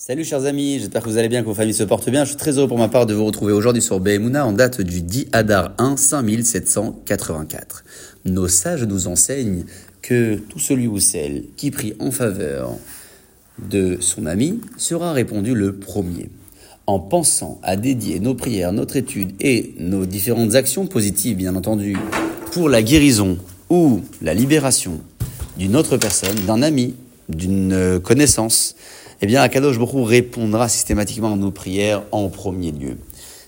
[0.00, 2.22] Salut chers amis, j'espère que vous allez bien, que vos familles se portent bien.
[2.22, 4.80] Je suis très heureux pour ma part de vous retrouver aujourd'hui sur Behemuna en date
[4.80, 7.82] du 10 Adar 1 5784.
[8.24, 9.64] Nos sages nous enseignent
[10.00, 12.76] que tout celui ou celle qui prie en faveur
[13.58, 16.30] de son ami sera répondu le premier.
[16.86, 21.96] En pensant à dédier nos prières, notre étude et nos différentes actions positives, bien entendu,
[22.52, 23.36] pour la guérison
[23.68, 25.00] ou la libération
[25.56, 26.94] d'une autre personne, d'un ami,
[27.28, 28.76] d'une connaissance,
[29.20, 32.98] eh bien, Akadosh Baruch répondra systématiquement à nos prières en premier lieu.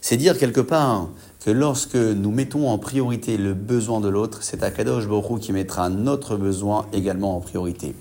[0.00, 1.08] C'est dire quelque part
[1.44, 5.88] que lorsque nous mettons en priorité le besoin de l'autre, c'est Akadosh Baruch qui mettra
[5.88, 7.94] notre besoin également en priorité.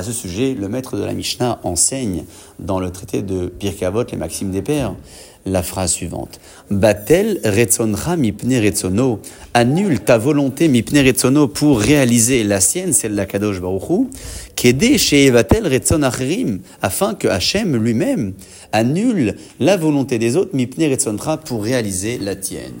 [0.00, 2.24] À ce sujet, le maître de la Mishnah enseigne
[2.58, 4.94] dans le traité de Pirkavot, les Maximes des Pères,
[5.44, 6.40] la phrase suivante.
[6.70, 9.20] Batel retzonra mipne retzono.
[9.52, 14.08] Annule ta volonté mipne retzono pour réaliser la sienne, celle de la Kadosh Baruchu.
[14.56, 16.60] Kede she'evatel retzon acherim.
[16.80, 18.32] Afin que Hachem lui-même
[18.72, 22.72] annule la volonté des autres mipne retzonra pour réaliser la tienne.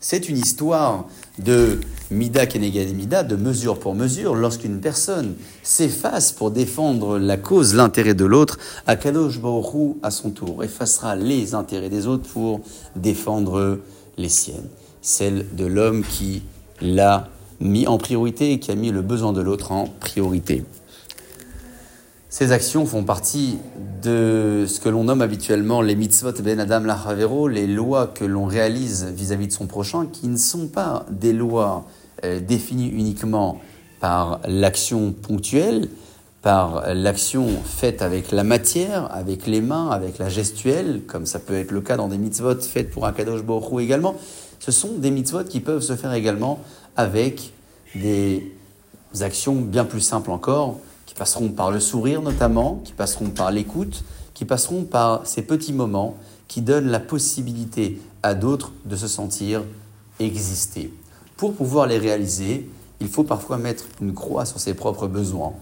[0.00, 1.06] C'est une histoire
[1.38, 1.78] de
[2.10, 2.46] mida
[2.94, 4.34] mida, de mesure pour mesure.
[4.34, 9.40] Lorsqu'une personne s'efface pour défendre la cause, l'intérêt de l'autre, Akadosh
[10.02, 12.60] à son tour, effacera les intérêts des autres pour
[12.96, 13.78] défendre
[14.16, 14.68] les siennes.
[15.02, 16.42] Celle de l'homme qui
[16.80, 17.28] l'a
[17.60, 20.64] mis en priorité et qui a mis le besoin de l'autre en priorité.
[22.36, 23.58] Ces actions font partie
[24.02, 28.46] de ce que l'on nomme habituellement les mitzvot ben adam lachavero, les lois que l'on
[28.46, 31.86] réalise vis-à-vis de son prochain, qui ne sont pas des lois
[32.24, 33.60] euh, définies uniquement
[34.00, 35.88] par l'action ponctuelle,
[36.42, 41.54] par l'action faite avec la matière, avec les mains, avec la gestuelle, comme ça peut
[41.54, 44.16] être le cas dans des mitzvot faites pour un kadosh borou également.
[44.58, 46.58] Ce sont des mitzvot qui peuvent se faire également
[46.96, 47.52] avec
[47.94, 48.52] des
[49.20, 50.80] actions bien plus simples encore,
[51.14, 54.02] qui passeront par le sourire notamment, qui passeront par l'écoute,
[54.34, 56.16] qui passeront par ces petits moments
[56.48, 59.62] qui donnent la possibilité à d'autres de se sentir
[60.18, 60.92] exister.
[61.36, 62.68] Pour pouvoir les réaliser,
[63.00, 65.52] il faut parfois mettre une croix sur ses propres besoins.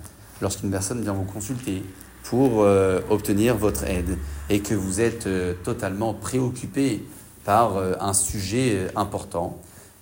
[0.41, 1.83] Lorsqu'une personne vient vous consulter
[2.25, 4.17] pour euh, obtenir votre aide
[4.49, 7.05] et que vous êtes euh, totalement préoccupé
[7.45, 9.59] par euh, un sujet important,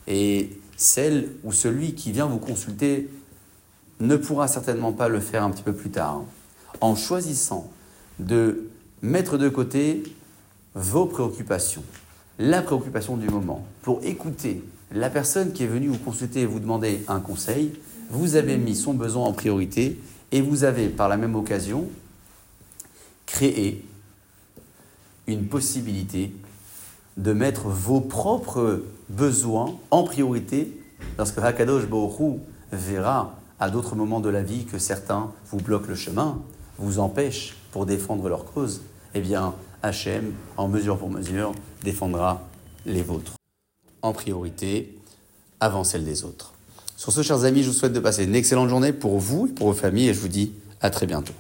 [0.07, 3.09] et celle ou celui qui vient vous consulter
[4.01, 6.23] ne pourra certainement pas le faire un petit peu plus tard.
[6.81, 7.71] En choisissant
[8.19, 8.69] de
[9.03, 10.03] mettre de côté
[10.75, 11.85] vos préoccupations,
[12.39, 16.61] la préoccupation du moment, pour écouter la personne qui est venue vous consulter et vous
[16.61, 17.73] demander un conseil,
[18.11, 20.01] vous avez mis son besoin en priorité
[20.33, 21.89] et vous avez par la même occasion
[23.27, 23.85] créé
[25.27, 26.33] une possibilité
[27.17, 30.81] de mettre vos propres besoins en priorité
[31.19, 32.41] lorsque Hakadosh Baruch
[32.73, 36.39] verra à d'autres moments de la vie que certains vous bloquent le chemin,
[36.79, 38.81] vous empêchent pour défendre leur cause,
[39.15, 41.53] eh bien, Hachem, en mesure pour mesure,
[41.85, 42.43] défendra
[42.87, 43.35] les vôtres.
[44.03, 44.99] En priorité,
[45.61, 46.55] avant celle des autres.
[46.97, 49.51] Sur ce, chers amis, je vous souhaite de passer une excellente journée pour vous et
[49.51, 51.35] pour vos familles et je vous dis à très bientôt.